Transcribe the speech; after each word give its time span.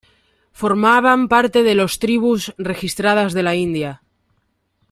Formaban 0.51 1.27
parte 1.27 1.61
de 1.61 1.75
los 1.75 1.99
tribus 1.99 2.55
registradas 2.57 3.33
de 3.33 3.43
la 3.43 3.53
India. 3.53 4.01